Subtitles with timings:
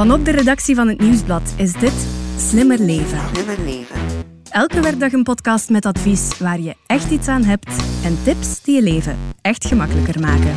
[0.00, 1.92] Vanop de redactie van het Nieuwsblad is dit
[2.38, 3.18] Slimmer Leven.
[3.32, 3.96] Slimmer leven.
[4.50, 7.68] Elke werkdag een podcast met advies waar je echt iets aan hebt
[8.04, 10.54] en tips die je leven echt gemakkelijker maken.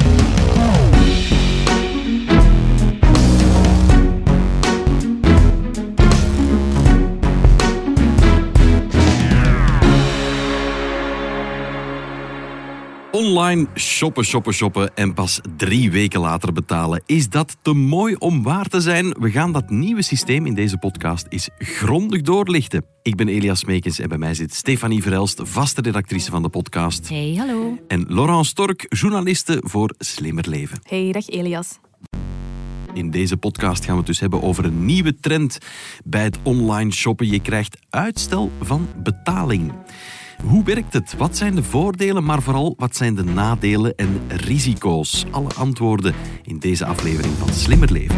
[13.34, 17.02] Online shoppen, shoppen, shoppen en pas drie weken later betalen.
[17.06, 19.10] Is dat te mooi om waar te zijn?
[19.10, 22.86] We gaan dat nieuwe systeem in deze podcast eens grondig doorlichten.
[23.02, 27.10] Ik ben Elias Meekens en bij mij zit Stefanie Verelst, vaste redactrice van de podcast.
[27.10, 27.78] Hey, hallo.
[27.88, 30.80] En Laurent Stork, journaliste voor Slimmer Leven.
[30.84, 31.80] Hey, dag Elias.
[32.94, 35.58] In deze podcast gaan we het dus hebben over een nieuwe trend
[36.04, 37.28] bij het online shoppen.
[37.28, 39.74] Je krijgt uitstel van betaling.
[40.44, 41.14] Hoe werkt het?
[41.18, 45.26] Wat zijn de voordelen, maar vooral wat zijn de nadelen en risico's?
[45.32, 48.16] Alle antwoorden in deze aflevering van Slimmer Leven.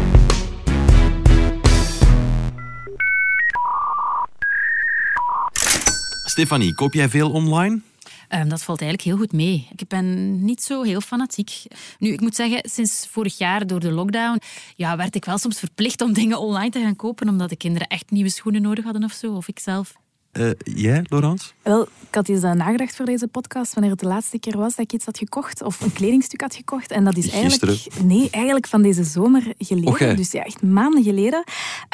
[6.24, 7.80] Stefanie, koop jij veel online?
[8.28, 9.68] Um, dat valt eigenlijk heel goed mee.
[9.76, 11.50] Ik ben niet zo heel fanatiek.
[11.98, 14.40] Nu, ik moet zeggen, sinds vorig jaar door de lockdown
[14.76, 17.88] ja, werd ik wel soms verplicht om dingen online te gaan kopen, omdat de kinderen
[17.88, 19.94] echt nieuwe schoenen nodig hadden of zo, of ik zelf.
[20.38, 21.50] Uh, jij, Laurence?
[21.62, 24.74] Wel, ik had eens uh, nagedacht voor deze podcast wanneer het de laatste keer was
[24.74, 26.90] dat ik iets had gekocht of een kledingstuk had gekocht.
[26.90, 27.72] En dat is eigenlijk...
[27.72, 28.06] Gisteren?
[28.06, 30.16] Nee, eigenlijk van deze zomer geleden.
[30.16, 31.44] Dus ja, echt maanden geleden.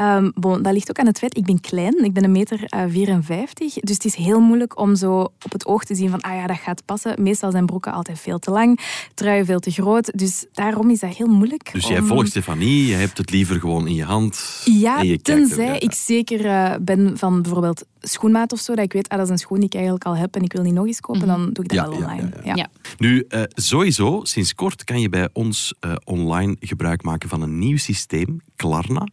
[0.03, 2.05] Um, bon, dat ligt ook aan het feit, ik ben klein.
[2.05, 3.75] Ik ben een meter uh, 54.
[3.75, 6.47] Dus het is heel moeilijk om zo op het oog te zien van ah ja,
[6.47, 7.23] dat gaat passen.
[7.23, 8.81] Meestal zijn broeken altijd veel te lang,
[9.15, 10.19] truien veel te groot.
[10.19, 11.73] Dus daarom is dat heel moeilijk.
[11.73, 11.91] Dus om...
[11.91, 14.63] jij volgt Stefanie, je hebt het liever gewoon in je hand.
[14.65, 15.83] Ja, en je kijkt tenzij eruit.
[15.83, 19.33] ik zeker uh, ben van bijvoorbeeld schoenmaat of zo, dat ik weet, ah, dat is
[19.33, 21.50] een schoen die ik eigenlijk al heb en ik wil die nog eens kopen, dan
[21.53, 22.31] doe ik dat Ja, wel online.
[22.34, 22.55] ja, ja.
[22.55, 22.69] Ja.
[22.98, 27.58] Nu, eh, sowieso, sinds kort kan je bij ons eh, online gebruik maken van een
[27.58, 29.06] nieuw systeem, Klarna.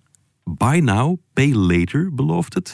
[0.43, 2.73] Buy now, pay later, belooft het.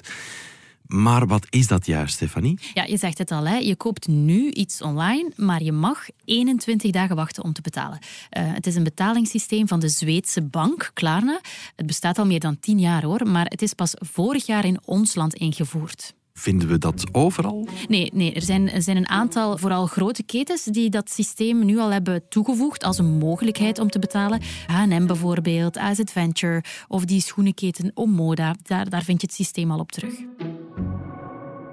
[0.88, 2.60] Maar wat is dat juist, Stefanie?
[2.74, 3.56] Ja, je zegt het al, hè.
[3.56, 8.00] je koopt nu iets online, maar je mag 21 dagen wachten om te betalen.
[8.02, 11.40] Uh, het is een betalingssysteem van de Zweedse bank, Klarna.
[11.76, 14.80] Het bestaat al meer dan 10 jaar hoor, maar het is pas vorig jaar in
[14.86, 16.14] ons land ingevoerd.
[16.38, 17.68] Vinden we dat overal?
[17.88, 21.78] Nee, nee er, zijn, er zijn een aantal, vooral grote ketens, die dat systeem nu
[21.78, 24.42] al hebben toegevoegd als een mogelijkheid om te betalen.
[24.68, 28.56] H&M bijvoorbeeld, AS Adventure of die schoenenketen Omoda.
[28.64, 30.14] Daar, daar vind je het systeem al op terug.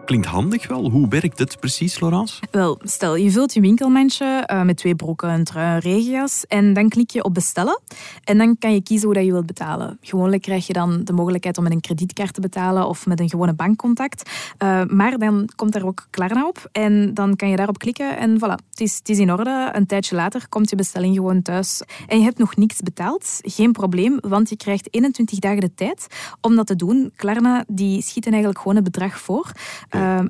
[0.04, 0.90] Klinkt handig wel.
[0.90, 2.42] Hoe werkt het precies, Laurence?
[2.50, 6.88] Wel, stel, je vult je winkelmandje uh, met twee broeken, een trui, regenjas en dan
[6.88, 7.80] klik je op bestellen
[8.24, 9.98] en dan kan je kiezen hoe dat je wilt betalen.
[10.00, 13.28] Gewoonlijk krijg je dan de mogelijkheid om met een kredietkaart te betalen of met een
[13.28, 14.30] gewone bankcontact.
[14.62, 18.38] Uh, maar dan komt daar ook Klarna op en dan kan je daarop klikken en
[18.38, 19.70] voilà, het is, het is in orde.
[19.72, 23.38] Een tijdje later komt je bestelling gewoon thuis en je hebt nog niks betaald.
[23.40, 26.06] Geen probleem, want je krijgt 21 dagen de tijd
[26.40, 27.12] om dat te doen.
[27.16, 29.52] Klarna die schieten eigenlijk gewoon het bedrag voor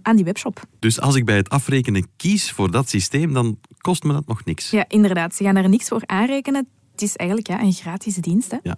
[0.02, 0.62] aan die webshop.
[0.78, 4.44] Dus als ik bij het afrekenen kies voor dat systeem, dan kost me dat nog
[4.44, 4.70] niks.
[4.70, 5.34] Ja, inderdaad.
[5.34, 6.68] Ze gaan er niks voor aanrekenen.
[6.92, 8.50] Het is eigenlijk ja, een gratis dienst.
[8.50, 8.56] Hè?
[8.62, 8.76] Ja.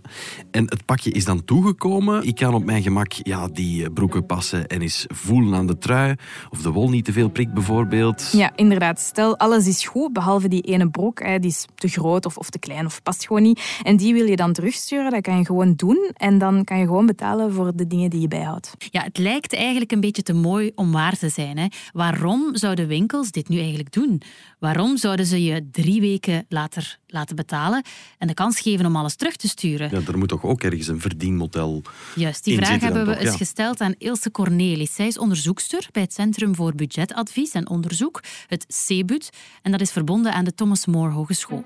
[0.51, 2.23] En het pakje is dan toegekomen.
[2.23, 6.15] Ik kan op mijn gemak ja, die broeken passen en eens voelen aan de trui.
[6.51, 8.31] Of de wol niet te veel prikt bijvoorbeeld.
[8.33, 9.01] Ja, inderdaad.
[9.01, 11.23] Stel, alles is goed, behalve die ene broek.
[11.23, 13.79] Hè, die is te groot of, of te klein of past gewoon niet.
[13.83, 15.11] En die wil je dan terugsturen.
[15.11, 16.11] Dat kan je gewoon doen.
[16.17, 18.73] En dan kan je gewoon betalen voor de dingen die je bijhoudt.
[18.91, 21.59] Ja, het lijkt eigenlijk een beetje te mooi om waar te zijn.
[21.59, 21.67] Hè?
[21.93, 24.23] Waarom zouden winkels dit nu eigenlijk doen?
[24.59, 27.83] Waarom zouden ze je drie weken later laten betalen
[28.19, 29.91] en de kans geven om alles terug te sturen?
[29.91, 31.83] Ja, er moet toch ook ergens een verdienmodel
[32.15, 33.37] Juist, die vraag hebben we toch, eens ja.
[33.37, 34.95] gesteld aan Ilse Cornelis.
[34.95, 39.31] Zij is onderzoekster bij het Centrum voor Budgetadvies en Onderzoek, het CBUD.
[39.63, 41.65] En dat is verbonden aan de Thomas More Hogeschool.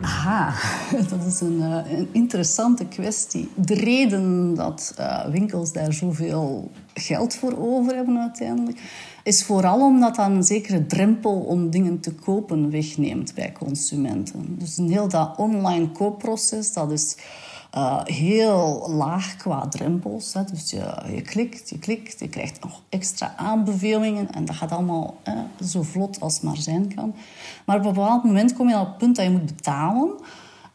[0.00, 0.54] Aha,
[1.10, 3.48] dat is een, uh, een, interessante kwestie.
[3.54, 8.80] De reden dat uh, winkels daar zoveel geld voor over hebben uiteindelijk,
[9.24, 14.56] is vooral omdat dat een zekere drempel om dingen te kopen wegneemt bij consumenten.
[14.58, 17.16] Dus een heel dat online koopproces, dat is
[17.74, 20.34] uh, heel laag qua drempels.
[20.34, 20.44] Hè.
[20.44, 25.34] Dus je, klikt, je klikt, je krijgt nog extra aanbevelingen en dat gaat allemaal eh,
[25.64, 27.14] zo vlot als maar zijn kan.
[27.64, 30.10] Maar op een bepaald moment kom je op het punt dat je moet betalen.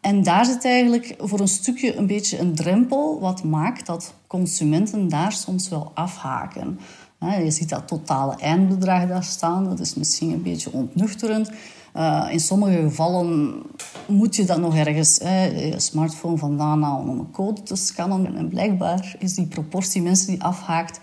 [0.01, 5.09] En daar zit eigenlijk voor een stukje een beetje een drempel, wat maakt dat consumenten
[5.09, 6.79] daar soms wel afhaken.
[7.19, 11.51] Je ziet dat totale eindbedrag daar staan, dat is misschien een beetje ontnuchterend.
[11.95, 13.61] Uh, in sommige gevallen
[14.07, 18.35] moet je dat nog ergens, je smartphone vandaan halen om een code te scannen.
[18.35, 20.99] En blijkbaar is die proportie mensen die afhaakt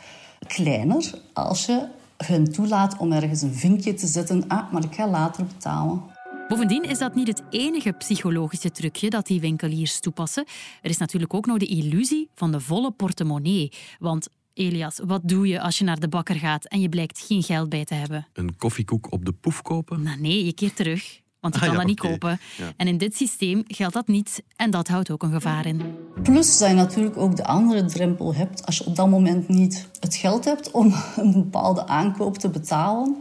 [0.46, 4.48] kleiner als je hen toelaat om ergens een vinkje te zetten.
[4.48, 6.02] Ah, maar ik ga later betalen.
[6.48, 10.44] Bovendien is dat niet het enige psychologische trucje dat die winkeliers toepassen.
[10.82, 13.72] Er is natuurlijk ook nog de illusie van de volle portemonnee.
[13.98, 17.43] Want Elias, wat doe je als je naar de bakker gaat en je blijkt geen
[17.43, 18.26] geld bij te hebben?
[18.32, 20.02] Een koffiekoek op de poef kopen?
[20.02, 21.20] Nou nee, je keert terug.
[21.40, 22.40] Want je Ah, kan ja, dat niet kopen.
[22.58, 22.72] Ja.
[22.76, 24.43] En in dit systeem geldt dat niet.
[24.56, 25.82] En dat houdt ook een gevaar in.
[26.22, 28.66] Plus dat je natuurlijk ook de andere drempel hebt.
[28.66, 33.16] Als je op dat moment niet het geld hebt om een bepaalde aankoop te betalen,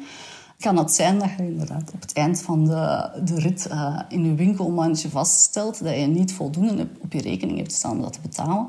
[0.60, 4.25] kan het zijn dat je inderdaad op het eind van de, de rit eh, in
[4.25, 8.19] je winkelmandje vaststelt dat je niet voldoende op je rekening hebt staan om dat te
[8.22, 8.68] betalen.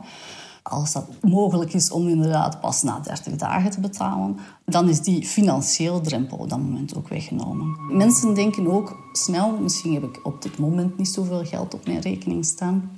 [0.63, 5.27] Als dat mogelijk is om inderdaad pas na 30 dagen te betalen, dan is die
[5.27, 7.97] financiële drempel op dat moment ook weggenomen.
[7.97, 12.01] Mensen denken ook snel, misschien heb ik op dit moment niet zoveel geld op mijn
[12.01, 12.91] rekening staan,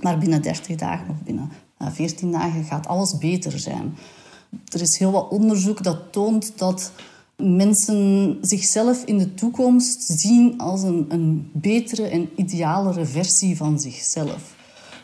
[0.00, 3.96] maar binnen 30 dagen of binnen eh, 14 dagen gaat alles beter zijn.
[4.68, 6.92] Er is heel wat onderzoek dat toont dat
[7.36, 14.54] mensen zichzelf in de toekomst zien als een, een betere en idealere versie van zichzelf.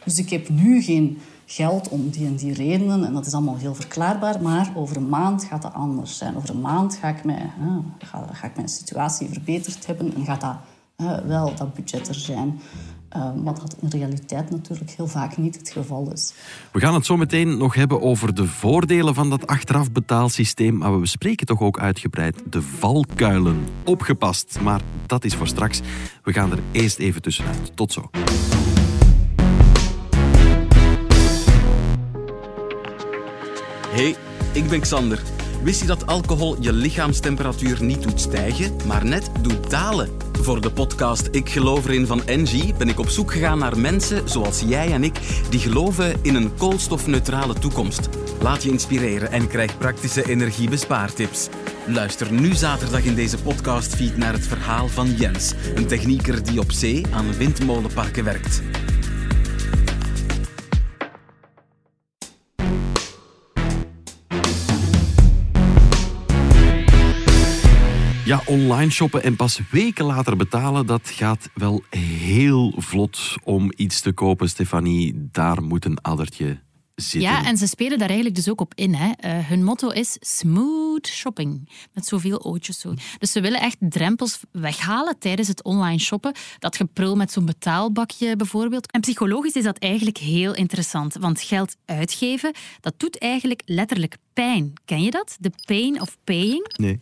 [0.04, 3.56] Dus ik heb nu geen geld om die en die redenen en dat is allemaal
[3.56, 6.36] heel verklaarbaar, maar over een maand gaat dat anders zijn.
[6.36, 10.24] Over een maand ga ik, mij, hè, ga, ga ik mijn situatie verbeterd hebben en
[10.24, 10.56] gaat dat
[11.26, 12.60] wel dat budget er zijn.
[13.16, 16.34] Uh, wat dat in realiteit natuurlijk heel vaak niet het geval is.
[16.72, 20.94] We gaan het zo meteen nog hebben over de voordelen van dat achteraf betaalsysteem, maar
[20.94, 23.64] we bespreken toch ook uitgebreid de valkuilen.
[23.84, 25.80] Opgepast, maar dat is voor straks.
[26.22, 27.76] We gaan er eerst even tussenuit.
[27.76, 28.10] Tot zo.
[33.96, 34.16] Hey,
[34.52, 35.22] ik ben Xander.
[35.62, 40.10] Wist je dat alcohol je lichaamstemperatuur niet doet stijgen, maar net doet dalen?
[40.32, 44.28] Voor de podcast Ik geloof erin van Engie ben ik op zoek gegaan naar mensen
[44.28, 45.18] zoals jij en ik
[45.50, 48.08] die geloven in een koolstofneutrale toekomst.
[48.40, 51.48] Laat je inspireren en krijg praktische energiebespaartips.
[51.86, 56.72] Luister nu zaterdag in deze podcastfeed naar het verhaal van Jens, een technieker die op
[56.72, 58.62] zee aan windmolenparken werkt.
[68.26, 74.00] Ja, online shoppen en pas weken later betalen, dat gaat wel heel vlot om iets
[74.00, 75.28] te kopen, Stefanie.
[75.32, 76.58] Daar moet een addertje
[76.94, 77.30] zitten.
[77.30, 78.94] Ja, en ze spelen daar eigenlijk dus ook op in.
[78.94, 79.06] Hè.
[79.06, 81.68] Uh, hun motto is smooth shopping.
[81.92, 82.94] Met zoveel ootjes zo.
[83.18, 86.34] Dus ze willen echt drempels weghalen tijdens het online shoppen.
[86.58, 88.92] Dat geprul met zo'n betaalbakje bijvoorbeeld.
[88.92, 91.14] En psychologisch is dat eigenlijk heel interessant.
[91.14, 94.72] Want geld uitgeven, dat doet eigenlijk letterlijk pijn.
[94.84, 95.36] Ken je dat?
[95.40, 96.74] De pain of paying?
[96.76, 96.98] Nee.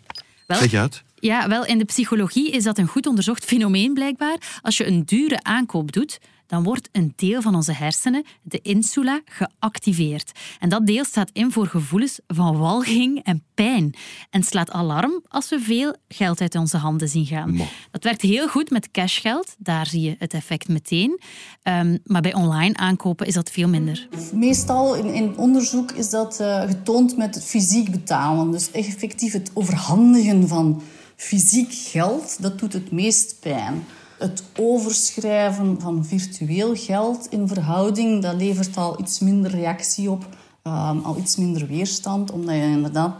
[0.46, 1.02] Wel, Leg uit.
[1.24, 4.60] Ja, wel, in de psychologie is dat een goed onderzocht fenomeen blijkbaar.
[4.62, 9.20] Als je een dure aankoop doet, dan wordt een deel van onze hersenen, de insula,
[9.24, 10.32] geactiveerd.
[10.58, 13.94] En dat deel staat in voor gevoelens van walging en pijn.
[14.30, 17.54] En slaat alarm als we veel geld uit onze handen zien gaan.
[17.54, 17.64] Mo.
[17.90, 21.20] Dat werkt heel goed met cashgeld, daar zie je het effect meteen.
[21.62, 24.08] Um, maar bij online aankopen is dat veel minder.
[24.32, 28.50] Meestal in, in onderzoek is dat uh, getoond met het fysiek betalen.
[28.50, 30.82] Dus effectief het overhandigen van
[31.16, 33.84] fysiek geld, dat doet het meest pijn.
[34.18, 40.28] Het overschrijven van virtueel geld in verhouding, dat levert al iets minder reactie op,
[40.62, 43.14] um, al iets minder weerstand, omdat je inderdaad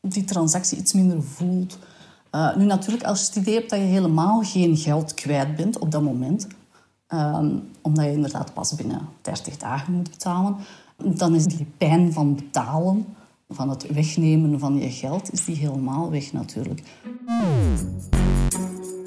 [0.00, 1.78] die transactie iets minder voelt.
[2.34, 5.78] Uh, nu natuurlijk, als je het idee hebt dat je helemaal geen geld kwijt bent
[5.78, 6.46] op dat moment,
[7.08, 10.56] um, omdat je inderdaad pas binnen 30 dagen moet betalen,
[10.96, 13.06] dan is die pijn van betalen,
[13.48, 16.82] van het wegnemen van je geld, is die helemaal weg natuurlijk.
[17.30, 18.99] うん。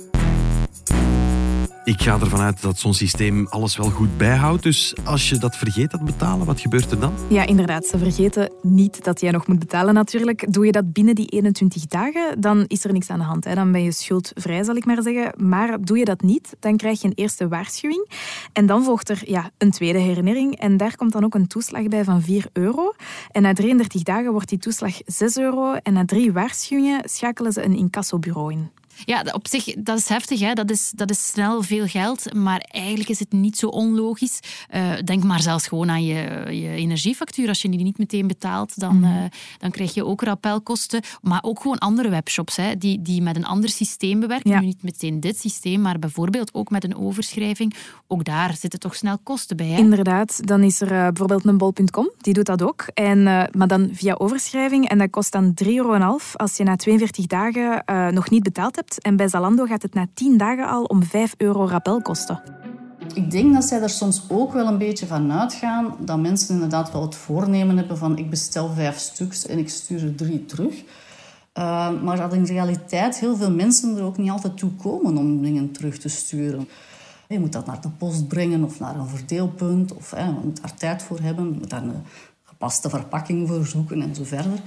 [1.86, 4.63] Ik ga ervan uit dat zo'n systeem alles wel goed bijhoudt.
[4.63, 7.13] Dus als je dat vergeet, dat betalen, wat gebeurt er dan?
[7.30, 7.86] Ja, inderdaad.
[7.86, 10.54] Ze vergeten niet dat jij nog moet betalen natuurlijk.
[10.54, 13.46] Doe je dat binnen die 21 dagen, dan is er niks aan de hand.
[13.46, 13.56] Hè.
[13.56, 15.34] Dan ben je schuldvrij, zal ik maar zeggen.
[15.38, 18.10] Maar doe je dat niet, dan krijg je een eerste waarschuwing.
[18.54, 20.60] En dan volgt er ja, een tweede herinnering.
[20.60, 22.94] En daar komt dan ook een toeslag bij van 4 euro.
[23.32, 25.74] En na 33 dagen wordt die toeslag 6 euro.
[25.74, 28.70] En na drie waarschuwingen schakelen ze een incassobureau in.
[29.05, 30.39] Ja, op zich, dat is heftig.
[30.39, 30.53] Hè?
[30.53, 34.39] Dat, is, dat is snel veel geld, maar eigenlijk is het niet zo onlogisch.
[34.75, 37.47] Uh, denk maar zelfs gewoon aan je, je energiefactuur.
[37.47, 39.03] Als je die niet meteen betaalt, dan, mm.
[39.03, 39.23] uh,
[39.57, 41.01] dan krijg je ook rappelkosten.
[41.21, 44.51] Maar ook gewoon andere webshops hè, die, die met een ander systeem bewerken.
[44.51, 44.59] Ja.
[44.59, 47.75] Nu niet meteen dit systeem, maar bijvoorbeeld ook met een overschrijving.
[48.07, 49.67] Ook daar zitten toch snel kosten bij.
[49.67, 49.77] Hè?
[49.77, 50.47] Inderdaad.
[50.47, 52.85] Dan is er uh, bijvoorbeeld een bol.com, die doet dat ook.
[52.93, 54.89] En, maar dan via overschrijving.
[54.89, 57.83] En dat kost dan 3,5 euro als je na 42 dagen
[58.13, 58.83] nog niet betaald hebt.
[59.02, 62.42] En bij Zalando gaat het na 10 dagen al om 5 euro rappel kosten.
[63.13, 66.92] Ik denk dat zij er soms ook wel een beetje van uitgaan dat mensen inderdaad
[66.92, 70.84] wel het voornemen hebben van ik bestel vijf stuks en ik stuur er drie terug.
[71.58, 75.42] Uh, maar dat in realiteit heel veel mensen er ook niet altijd toe komen om
[75.42, 76.68] dingen terug te sturen.
[77.28, 79.94] Je moet dat naar de post brengen of naar een verdeelpunt.
[79.94, 81.46] Of je moet daar tijd voor hebben.
[81.46, 82.04] Je moet daar een
[82.44, 84.60] gepaste verpakking voor zoeken en zo verder.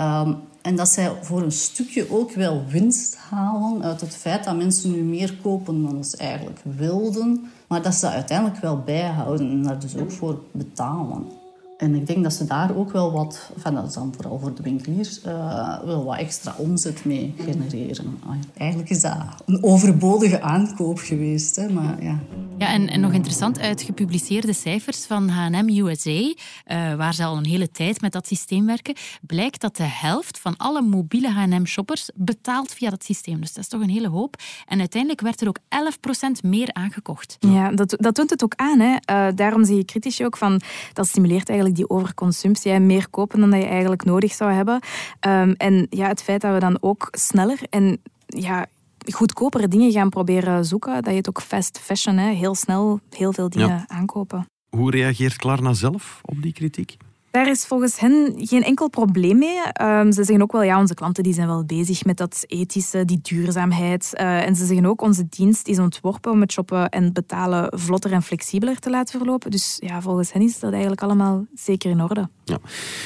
[0.00, 4.56] Um, en dat zij voor een stukje ook wel winst halen uit het feit dat
[4.56, 7.44] mensen nu meer kopen dan ze eigenlijk wilden.
[7.66, 11.24] Maar dat ze dat uiteindelijk wel bijhouden en daar dus ook voor betalen.
[11.78, 14.54] En ik denk dat ze daar ook wel wat, van dat is dan vooral voor
[14.54, 18.18] de winkeliers, uh, wel wat extra omzet mee genereren.
[18.26, 21.56] Ah, eigenlijk is dat een overbodige aankoop geweest.
[21.56, 22.18] Hè, maar ja.
[22.62, 26.34] Ja, en, nog interessant, uit gepubliceerde cijfers van H&M USA, uh,
[26.94, 30.56] waar ze al een hele tijd met dat systeem werken, blijkt dat de helft van
[30.56, 33.40] alle mobiele H&M-shoppers betaalt via dat systeem.
[33.40, 34.36] Dus dat is toch een hele hoop.
[34.66, 35.64] En uiteindelijk werd er ook 11%
[36.42, 37.36] meer aangekocht.
[37.40, 38.80] Ja, dat, dat toont het ook aan.
[38.80, 38.90] Hè.
[38.90, 40.60] Uh, daarom zie je kritisch ook van,
[40.92, 42.78] dat stimuleert eigenlijk die overconsumptie.
[42.78, 44.80] Meer kopen dan dat je eigenlijk nodig zou hebben.
[45.26, 48.66] Um, en ja, het feit dat we dan ook sneller en ja,
[49.10, 51.02] goedkopere dingen gaan proberen zoeken.
[51.02, 54.46] Dat je het ook fast fashion, hè, heel snel heel veel dingen aankopen.
[54.76, 56.96] Hoe reageert Klarna zelf op die kritiek?
[57.32, 59.58] Daar is volgens hen geen enkel probleem mee.
[59.82, 63.04] Um, ze zeggen ook wel, ja, onze klanten die zijn wel bezig met dat ethische,
[63.04, 64.10] die duurzaamheid.
[64.14, 68.12] Uh, en ze zeggen ook, onze dienst is ontworpen om het shoppen en betalen vlotter
[68.12, 69.50] en flexibeler te laten verlopen.
[69.50, 72.28] Dus ja, volgens hen is dat eigenlijk allemaal zeker in orde.
[72.44, 72.58] Ja.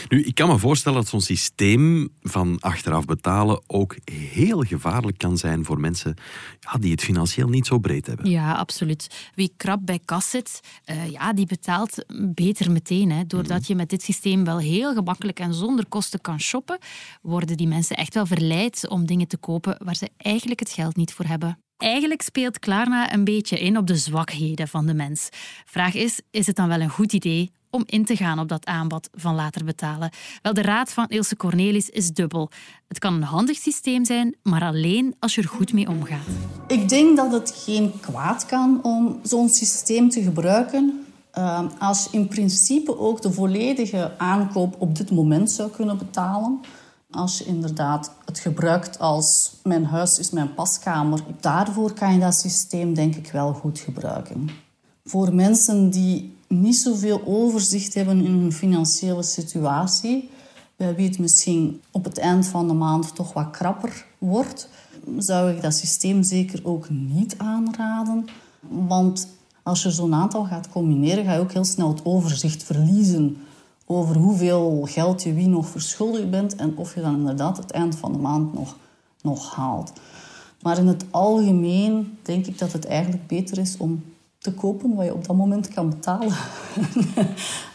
[0.09, 5.37] Nu, ik kan me voorstellen dat zo'n systeem van achteraf betalen ook heel gevaarlijk kan
[5.37, 6.15] zijn voor mensen
[6.61, 8.31] ja, die het financieel niet zo breed hebben.
[8.31, 9.31] Ja, absoluut.
[9.35, 12.05] Wie krap bij kas zit, uh, ja, die betaalt
[12.35, 13.11] beter meteen.
[13.11, 13.27] Hè.
[13.27, 13.67] Doordat mhm.
[13.69, 16.79] je met dit systeem wel heel gemakkelijk en zonder kosten kan shoppen,
[17.23, 20.97] worden die mensen echt wel verleid om dingen te kopen waar ze eigenlijk het geld
[20.97, 21.59] niet voor hebben.
[21.77, 25.29] Eigenlijk speelt Klarna een beetje in op de zwakheden van de mens.
[25.65, 28.67] Vraag is, is het dan wel een goed idee om in te gaan op dat
[28.67, 30.11] aanbod van later betalen?
[30.43, 32.51] Wel, de raad van Ilse Cornelis is dubbel.
[32.89, 36.27] Het kan een handig systeem zijn, maar alleen als je er goed mee omgaat.
[36.67, 41.06] Ik denk dat het geen kwaad kan om zo'n systeem te gebruiken.
[41.39, 46.61] Uh, als in principe ook de volledige aankoop op dit moment zou kunnen betalen.
[47.11, 52.35] Als je inderdaad het gebruikt als mijn huis is mijn paskamer, daarvoor kan je dat
[52.35, 54.49] systeem denk ik wel goed gebruiken.
[55.05, 60.31] Voor mensen die niet zoveel overzicht hebben in hun financiële situatie,
[60.77, 64.69] bij wie het misschien op het eind van de maand toch wat krapper wordt,
[65.19, 68.25] zou ik dat systeem zeker ook niet aanraden.
[68.69, 69.29] Want
[69.67, 73.37] als je zo'n aantal gaat combineren, ga je ook heel snel het overzicht verliezen
[73.87, 77.97] over hoeveel geld je wie nog verschuldigd bent en of je dan inderdaad het eind
[77.97, 78.77] van de maand nog,
[79.23, 79.93] nog haalt.
[80.63, 84.05] Maar in het algemeen denk ik dat het eigenlijk beter is om
[84.39, 86.35] te kopen wat je op dat moment kan betalen.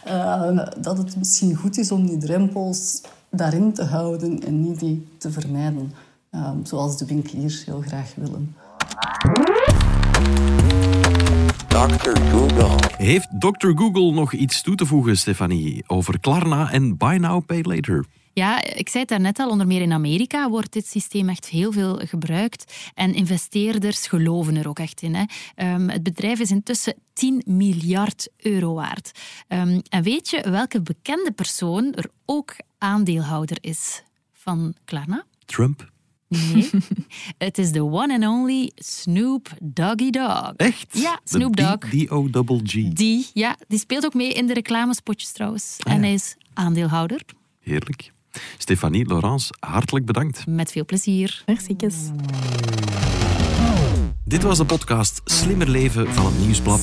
[0.06, 5.06] uh, dat het misschien goed is om die drempels daarin te houden en niet die
[5.18, 5.92] te vermijden,
[6.30, 8.54] uh, zoals de winkeliers heel graag willen.
[11.72, 12.20] Dr.
[12.30, 12.78] Google.
[12.96, 13.70] Heeft Dr.
[13.74, 18.04] Google nog iets toe te voegen, Stefanie, over Klarna en Buy Now, Pay Later?
[18.32, 21.72] Ja, ik zei het daarnet al, onder meer in Amerika wordt dit systeem echt heel
[21.72, 22.90] veel gebruikt.
[22.94, 25.14] En investeerders geloven er ook echt in.
[25.14, 25.24] Hè.
[25.74, 29.10] Um, het bedrijf is intussen 10 miljard euro waard.
[29.48, 34.02] Um, en weet je welke bekende persoon er ook aandeelhouder is
[34.32, 35.24] van Klarna?
[35.44, 35.91] Trump.
[36.32, 36.70] Nee,
[37.38, 40.52] het is de one and only Snoop Doggy Dog.
[40.56, 40.86] Echt?
[40.90, 41.78] Ja, Snoop Dogg.
[41.78, 42.72] D-O-G.
[42.92, 45.76] Die, ja, die speelt ook mee in de reclamespotjes trouwens.
[45.78, 47.22] Ah, en hij is aandeelhouder.
[47.60, 48.12] Heerlijk.
[48.58, 50.46] Stefanie, Laurence, hartelijk bedankt.
[50.46, 51.42] Met veel plezier.
[51.46, 51.76] Merci.
[54.24, 56.80] Dit was de podcast Slimmer Leven van het Nieuwsblad.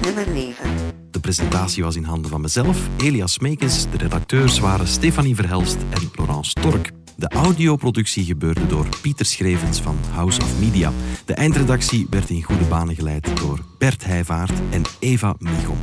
[0.00, 0.70] Slimmer Leven.
[1.10, 3.90] De presentatie was in handen van mezelf, Elias Meekens.
[3.90, 6.99] De redacteurs waren Stefanie Verhelst en Laurence Tork.
[7.20, 10.92] De audioproductie gebeurde door Pieter Schrevens van House of Media.
[11.24, 15.78] De eindredactie werd in goede banen geleid door Bert Heijvaart en Eva Michom.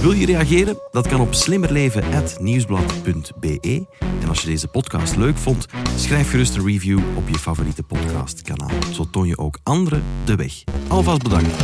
[0.00, 0.78] Wil je reageren?
[0.90, 3.86] Dat kan op slimmerleven.nieuwsblad.be.
[4.22, 8.70] En als je deze podcast leuk vond, schrijf gerust een review op je favoriete podcastkanaal.
[8.92, 10.64] Zo toon je ook anderen de weg.
[10.88, 11.54] Alvast bedankt.